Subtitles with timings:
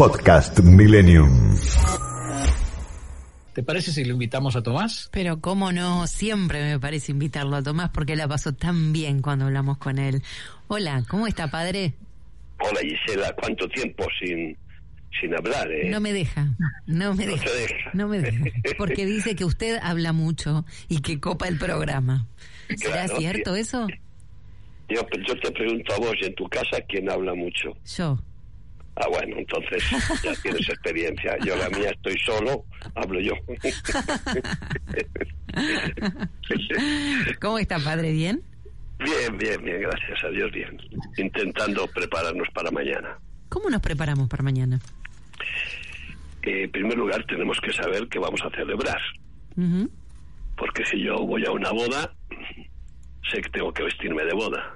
[0.00, 1.54] Podcast Millennium.
[3.52, 5.10] ¿Te parece si lo invitamos a Tomás?
[5.12, 9.44] Pero cómo no, siempre me parece invitarlo a Tomás porque la pasó tan bien cuando
[9.44, 10.22] hablamos con él.
[10.68, 11.92] Hola, ¿cómo está, padre?
[12.60, 14.56] Hola Gisela, ¿cuánto tiempo sin,
[15.20, 15.70] sin hablar?
[15.70, 15.90] Eh?
[15.90, 16.46] No me deja,
[16.86, 18.44] no me No deja, no me deja,
[18.78, 22.26] porque dice que usted habla mucho y que copa el programa.
[22.74, 23.86] ¿Será Claro, cierto eso?
[24.88, 27.76] Yo, yo te pregunto a vos, ¿y en tu casa quién habla mucho?
[27.84, 28.18] Yo.
[29.02, 29.82] Ah, bueno, entonces
[30.22, 31.36] ya tienes experiencia.
[31.44, 32.64] Yo la mía estoy solo,
[32.94, 33.32] hablo yo.
[37.40, 38.12] ¿Cómo está, padre?
[38.12, 38.42] ¿Bien?
[38.98, 40.78] bien, bien, bien, gracias a Dios, bien.
[41.16, 43.16] Intentando prepararnos para mañana.
[43.48, 44.78] ¿Cómo nos preparamos para mañana?
[46.42, 49.00] Eh, en primer lugar, tenemos que saber qué vamos a celebrar.
[50.56, 52.12] Porque si yo voy a una boda,
[53.30, 54.74] sé que tengo que vestirme de boda.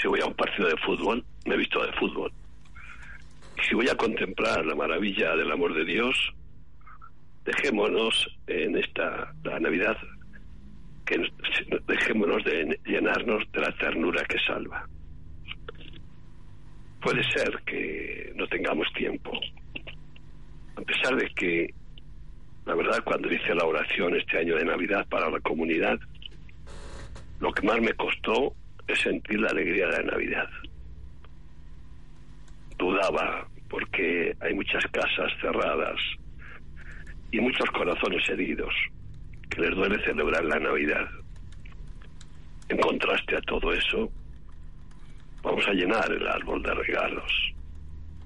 [0.00, 2.32] Si voy a un partido de fútbol, me visto de fútbol.
[3.72, 6.14] Si voy a contemplar la maravilla del amor de Dios,
[7.42, 9.96] dejémonos en esta la Navidad,
[11.06, 11.32] que nos-
[11.86, 14.86] dejémonos de llenarnos de la ternura que salva.
[17.00, 19.32] Puede ser que no tengamos tiempo,
[20.76, 21.74] a pesar de que
[22.66, 25.98] la verdad, cuando hice la oración este año de Navidad para la comunidad,
[27.40, 28.54] lo que más me costó
[28.86, 30.50] es sentir la alegría de la Navidad.
[32.76, 35.98] Dudaba porque hay muchas casas cerradas
[37.32, 38.72] y muchos corazones heridos
[39.50, 41.08] que les duele celebrar la Navidad.
[42.68, 44.08] En contraste a todo eso,
[45.42, 47.32] vamos a llenar el árbol de regalos.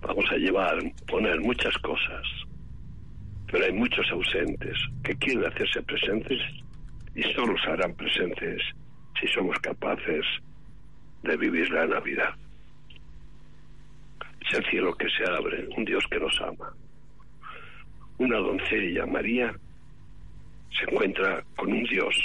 [0.03, 2.27] Vamos a llevar, poner muchas cosas
[3.51, 6.41] pero hay muchos ausentes que quieren hacerse presentes
[7.15, 8.61] y solo se harán presentes
[9.21, 10.25] si somos capaces
[11.23, 12.35] de vivir la Navidad.
[14.57, 16.73] El cielo que se abre, un Dios que nos ama.
[18.19, 19.55] Una doncella, María,
[20.71, 22.17] se encuentra con un Dios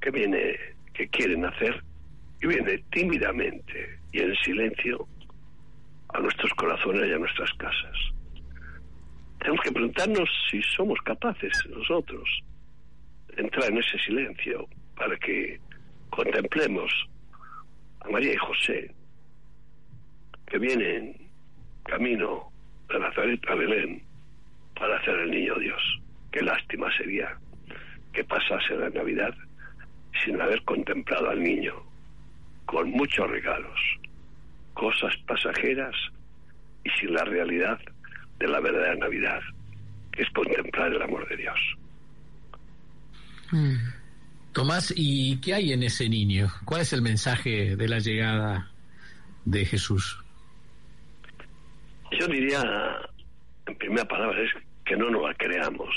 [0.00, 0.56] que viene,
[0.92, 1.82] que quiere nacer
[2.40, 5.06] y viene tímidamente y en silencio
[6.08, 8.12] a nuestros corazones y a nuestras casas
[9.42, 12.28] tenemos que preguntarnos si somos capaces nosotros
[13.34, 15.58] de entrar en ese silencio para que
[16.10, 16.92] contemplemos
[18.00, 18.94] a María y José
[20.52, 21.16] que vienen
[21.84, 22.52] camino
[22.90, 24.02] de Nazaret a Belén
[24.78, 25.80] para hacer el niño Dios.
[26.30, 27.38] Qué lástima sería
[28.12, 29.34] que pasase la Navidad
[30.22, 31.72] sin haber contemplado al niño
[32.66, 33.80] con muchos regalos,
[34.74, 35.94] cosas pasajeras
[36.84, 37.80] y sin la realidad
[38.38, 39.40] de la verdadera Navidad,
[40.12, 41.58] que es contemplar el amor de Dios.
[43.52, 43.76] Mm.
[44.52, 46.52] Tomás, ¿y qué hay en ese niño?
[46.66, 48.70] ¿Cuál es el mensaje de la llegada
[49.46, 50.21] de Jesús?
[52.22, 52.62] Yo diría,
[53.66, 54.52] en primera palabra, es
[54.84, 55.92] que no nos la creamos,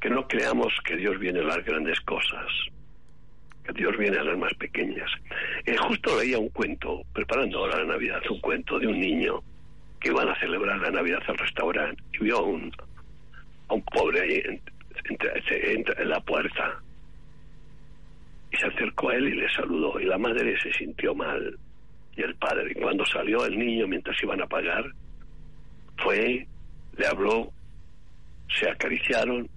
[0.00, 2.44] que no creamos que Dios viene a las grandes cosas,
[3.64, 5.08] que Dios viene a las más pequeñas.
[5.64, 9.40] Eh, justo leía un cuento, preparando ahora la Navidad, un cuento de un niño
[10.00, 12.72] que iban a celebrar la Navidad al restaurante y vio a un,
[13.68, 14.42] a un pobre ahí
[15.08, 16.82] en la puerta.
[18.50, 21.56] Y se acercó a él y le saludó y la madre se sintió mal
[22.18, 22.74] y el padre.
[22.74, 24.84] Cuando salió el niño mientras iban a pagar,
[25.96, 26.46] fue,
[26.96, 27.50] le habló,
[28.48, 29.48] se acariciaron,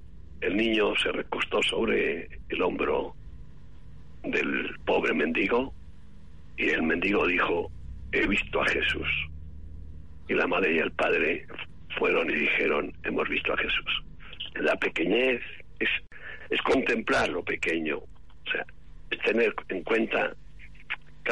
[0.41, 3.16] el niño se recostó sobre el hombro
[4.23, 5.73] del pobre mendigo
[6.57, 7.72] y el mendigo dijo,
[8.11, 9.07] he visto a Jesús.
[10.28, 11.45] Y la madre y el padre
[11.97, 14.03] fueron y dijeron, hemos visto a Jesús.
[14.55, 15.41] La pequeñez
[15.79, 15.89] es,
[16.49, 18.66] es contemplar lo pequeño, o sea,
[19.09, 20.33] es tener en cuenta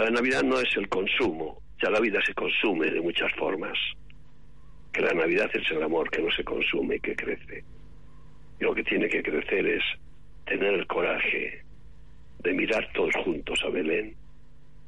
[0.02, 3.78] la Navidad no es el consumo, ya la vida se consume de muchas formas,
[4.94, 7.64] que la Navidad es el amor que no se consume y que crece.
[8.59, 9.84] Y lo que tiene que crecer es
[10.46, 11.64] tener el coraje
[12.40, 14.16] de mirar todos juntos a Belén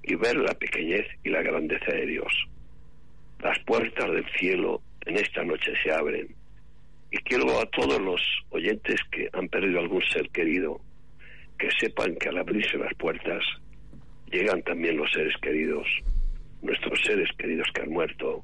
[0.03, 2.33] y ver la pequeñez y la grandeza de Dios.
[3.39, 6.35] Las puertas del cielo en esta noche se abren
[7.11, 10.79] y quiero a todos los oyentes que han perdido algún ser querido
[11.57, 13.43] que sepan que al abrirse las puertas
[14.31, 15.87] llegan también los seres queridos,
[16.61, 18.43] nuestros seres queridos que han muerto,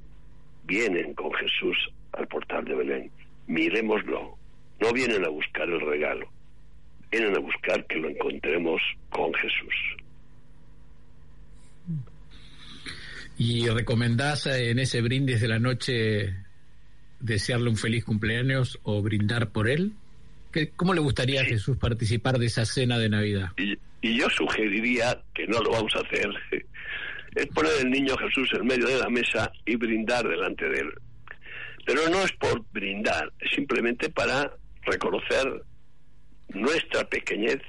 [0.66, 1.78] vienen con Jesús
[2.14, 3.12] al portal de Belén.
[3.48, 4.38] Miremoslo,
[4.80, 6.30] no vienen a buscar el regalo,
[7.12, 9.76] vienen a buscar que lo encontremos con Jesús.
[13.38, 16.34] ¿Y recomendás eh, en ese brindis de la noche
[17.20, 19.94] desearle un feliz cumpleaños o brindar por él?
[20.52, 23.50] ¿Qué- ¿Cómo le gustaría a Jesús participar de esa cena de Navidad?
[23.58, 26.30] Y, y yo sugeriría que no lo vamos a hacer
[27.36, 30.90] es poner el niño Jesús en medio de la mesa y brindar delante de él.
[31.86, 34.52] Pero no es por brindar, es simplemente para
[34.84, 35.62] reconocer
[36.50, 37.60] nuestra pequeñez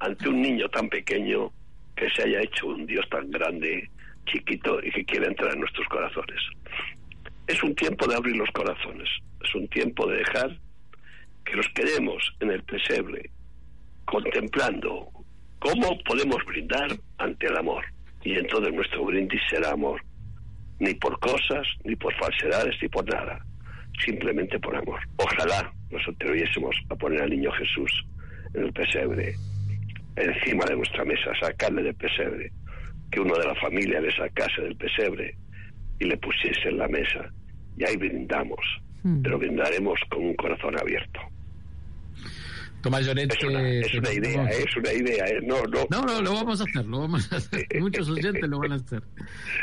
[0.00, 1.52] ante un niño tan pequeño
[1.96, 3.88] que se haya hecho un Dios tan grande,
[4.26, 6.40] chiquito y que quiere entrar en nuestros corazones.
[7.46, 9.08] Es un tiempo de abrir los corazones,
[9.44, 10.58] es un tiempo de dejar
[11.52, 13.30] que nos quedemos en el pesebre
[14.06, 15.08] contemplando
[15.58, 16.88] cómo podemos brindar
[17.18, 17.84] ante el amor.
[18.24, 20.00] Y entonces nuestro brindis será amor,
[20.78, 23.44] ni por cosas, ni por falsedades, ni por nada,
[24.04, 25.00] simplemente por amor.
[25.16, 28.04] Ojalá nos atreviésemos a poner al niño Jesús
[28.54, 29.34] en el pesebre,
[30.16, 32.50] encima de nuestra mesa, sacarle del pesebre,
[33.10, 35.36] que uno de la familia le sacase del pesebre
[36.00, 37.30] y le pusiese en la mesa.
[37.76, 38.60] Y ahí brindamos,
[39.04, 39.22] Mm.
[39.22, 41.20] pero brindaremos con un corazón abierto.
[42.82, 43.06] Tomás
[43.38, 45.24] Es una, es te una idea, es una idea.
[45.26, 47.66] eh, No, no, No, no, lo vamos a hacer, lo vamos a hacer.
[47.80, 49.02] Muchos oyentes lo van a hacer.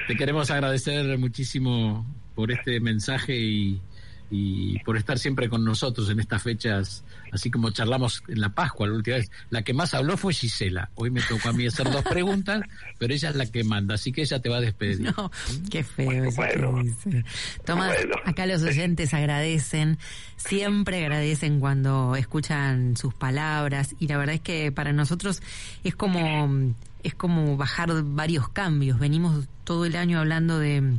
[0.07, 2.05] Te queremos agradecer muchísimo
[2.35, 3.81] por este mensaje y,
[4.31, 8.87] y por estar siempre con nosotros en estas fechas, así como charlamos en la Pascua
[8.87, 9.31] la última vez.
[9.49, 10.89] La que más habló fue Gisela.
[10.95, 12.61] Hoy me tocó a mí hacer dos preguntas,
[12.97, 15.01] pero ella es la que manda, así que ella te va a despedir.
[15.17, 15.31] No,
[15.71, 16.75] qué feo eso Bueno.
[16.75, 17.25] que dice.
[17.65, 18.15] Tomás, Bueno.
[18.25, 19.97] acá los oyentes agradecen,
[20.37, 25.41] siempre agradecen cuando escuchan sus palabras y la verdad es que para nosotros
[25.83, 28.99] es como es como bajar varios cambios.
[28.99, 30.97] Venimos todo el año hablando de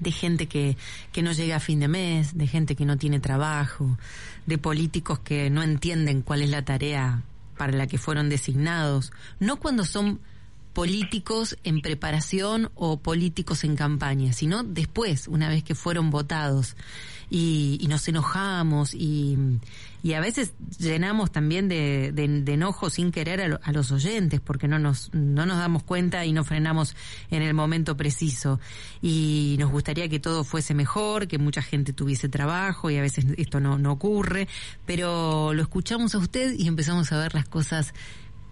[0.00, 0.76] de gente que,
[1.12, 3.98] que no llega a fin de mes, de gente que no tiene trabajo,
[4.46, 7.22] de políticos que no entienden cuál es la tarea
[7.56, 10.20] para la que fueron designados, no cuando son
[10.74, 16.76] políticos en preparación o políticos en campaña, sino después, una vez que fueron votados.
[17.30, 19.36] Y, y nos enojamos y,
[20.14, 22.12] a veces llenamos también de
[22.46, 26.26] enojo sin querer a, lo- a los oyentes porque no nos, no nos damos cuenta
[26.26, 26.94] y no frenamos
[27.30, 28.60] en el momento preciso.
[29.00, 33.24] Y nos gustaría que todo fuese mejor, que mucha gente tuviese trabajo y a veces
[33.38, 34.46] esto no, no ocurre,
[34.84, 37.94] pero lo escuchamos a usted y empezamos a ver las cosas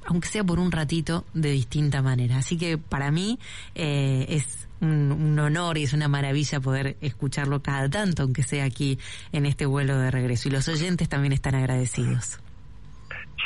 [0.07, 2.39] aunque sea por un ratito, de distinta manera.
[2.39, 3.39] Así que para mí
[3.75, 8.65] eh, es un, un honor y es una maravilla poder escucharlo cada tanto, aunque sea
[8.65, 8.99] aquí
[9.33, 10.49] en este vuelo de regreso.
[10.49, 12.41] Y los oyentes también están agradecidos.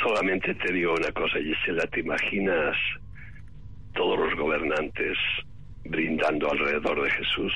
[0.03, 2.75] Solamente te digo una cosa, Gisela, ¿te imaginas
[3.95, 5.17] todos los gobernantes
[5.85, 7.53] brindando alrededor de Jesús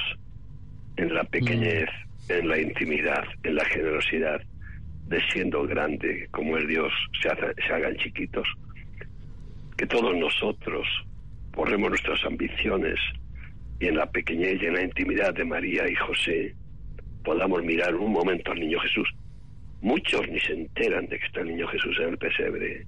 [0.97, 1.87] en la pequeñez,
[2.29, 4.41] en la intimidad, en la generosidad,
[5.07, 8.47] de siendo grande como es Dios, se, haga- se hagan chiquitos?
[9.81, 10.87] Que todos nosotros
[11.53, 12.99] borremos nuestras ambiciones
[13.79, 16.53] y en la pequeñez y en la intimidad de María y José
[17.23, 19.09] podamos mirar un momento al niño Jesús
[19.81, 22.85] Muchos ni se enteran de que está el niño Jesús en el pesebre,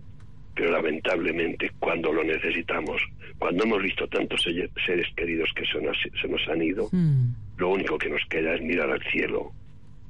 [0.56, 3.02] pero lamentablemente cuando lo necesitamos,
[3.40, 7.34] cuando hemos visto tantos se- seres queridos que se nos, se nos han ido, Mm,
[7.58, 9.52] lo único que nos queda es mirar al cielo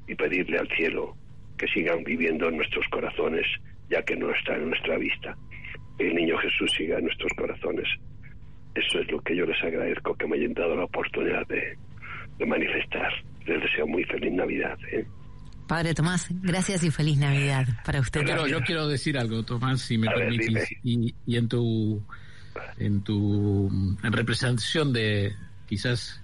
[0.10, 1.16] y pedirle al cielo
[1.58, 3.46] que sigan viviendo en nuestros corazones,
[3.90, 5.38] ya que no está en nuestra vista.
[6.00, 7.88] El niño Jesús siga en nuestros corazones.
[8.76, 11.78] Eso es lo que yo les agradezco que me hayan dado la oportunidad de,
[12.40, 13.12] de manifestar.
[13.46, 14.78] Les deseo muy feliz Navidad.
[14.92, 15.06] ¿eh?
[15.68, 18.22] Padre Tomás, gracias y feliz Navidad para usted.
[18.26, 20.72] Pero yo quiero decir algo, Tomás, si me A ver, permitís.
[20.84, 22.02] y, y en tu
[22.78, 23.68] en tu
[24.04, 25.34] en representación de
[25.68, 26.22] quizás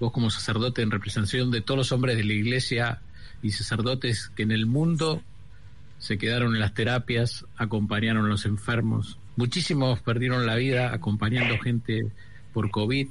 [0.00, 3.00] vos como sacerdote en representación de todos los hombres de la iglesia
[3.42, 5.22] y sacerdotes que en el mundo
[6.02, 9.18] se quedaron en las terapias, acompañaron a los enfermos.
[9.36, 12.02] Muchísimos perdieron la vida acompañando gente
[12.52, 13.06] por COVID.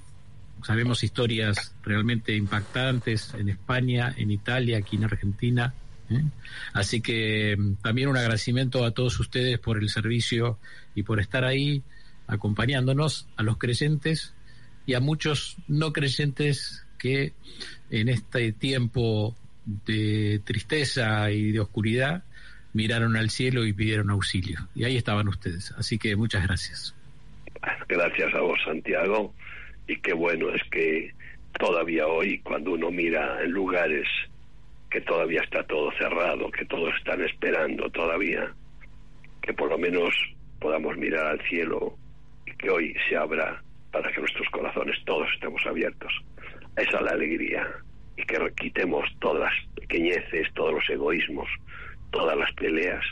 [0.62, 5.74] Sabemos historias realmente impactantes en España, en Italia, aquí en Argentina.
[6.10, 6.22] ¿eh?
[6.74, 10.60] Así que mm, también un agradecimiento a todos ustedes por el servicio
[10.94, 11.84] y por estar ahí
[12.28, 14.34] acompañándonos, a los creyentes
[14.86, 17.32] y a muchos no creyentes que
[17.90, 19.34] en este tiempo
[19.66, 22.26] de tristeza y de oscuridad
[22.74, 24.60] miraron al cielo y pidieron auxilio.
[24.76, 25.72] Y ahí estaban ustedes.
[25.78, 26.96] Así que muchas gracias.
[27.88, 29.34] Gracias a vos, Santiago.
[29.88, 31.12] Y qué bueno es que
[31.60, 34.08] todavía hoy, cuando uno mira en lugares
[34.90, 38.54] que todavía está todo cerrado, que todos están esperando todavía,
[39.42, 40.14] que por lo menos
[40.60, 41.98] podamos mirar al cielo
[42.46, 46.12] y que hoy se abra para que nuestros corazones todos estemos abiertos.
[46.76, 47.68] Esa es la alegría.
[48.18, 51.48] Y que quitemos todas las pequeñeces, todos los egoísmos,
[52.12, 53.04] todas las peleas,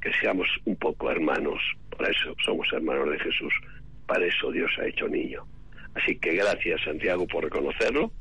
[0.00, 1.60] que seamos un poco hermanos.
[1.96, 3.52] Para eso somos hermanos de Jesús.
[4.06, 5.44] Para eso Dios ha hecho niño.
[5.94, 8.12] Así que gracias, Santiago, por reconocerlo.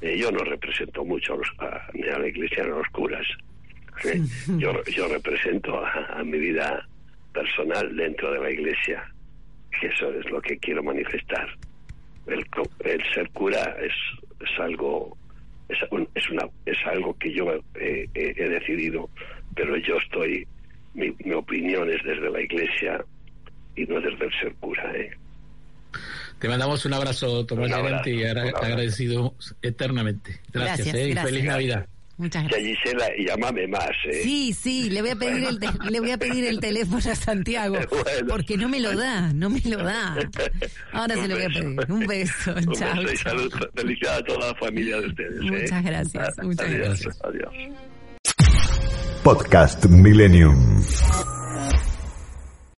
[0.00, 2.88] Eh, yo no represento mucho a, los, a, ni a la iglesia ni a los
[2.88, 3.26] curas.
[4.04, 4.20] Eh,
[4.58, 6.86] yo, yo represento a, a mi vida
[7.32, 9.04] personal dentro de la iglesia.
[9.80, 11.48] Y eso es lo que quiero manifestar.
[12.26, 12.44] el,
[12.84, 13.92] el ser cura es,
[14.40, 15.16] es algo
[15.68, 15.78] es,
[16.14, 19.08] es, una, es algo que yo he, he decidido,
[19.54, 20.46] pero yo estoy,
[20.94, 23.04] mi, mi, opinión es desde la iglesia
[23.76, 24.92] y no desde el ser cura.
[24.94, 25.10] ¿eh?
[26.38, 30.40] Te mandamos un abrazo, Tomás un y agradecido eternamente.
[30.52, 31.10] Gracias, gracias, ¿eh?
[31.10, 31.24] gracias.
[31.24, 31.86] y feliz Navidad.
[32.18, 32.62] Muchas gracias.
[32.62, 33.90] Y Gisela, llámame más.
[34.06, 34.20] ¿eh?
[34.22, 35.58] Sí, sí, le voy a pedir el
[35.90, 38.28] le voy a pedir el teléfono a Santiago Bueno.
[38.28, 40.16] porque no me lo da, no me lo da.
[40.92, 41.76] Ahora se lo voy a pedir.
[41.88, 42.96] Un beso, Un chao.
[43.02, 43.52] beso y salud.
[43.74, 45.40] Felicidades a toda la familia de ustedes.
[45.40, 45.50] ¿eh?
[45.62, 47.20] Muchas gracias, muchas Adiós, gracias.
[47.24, 47.52] Adiós.
[49.22, 51.31] Podcast Millennium.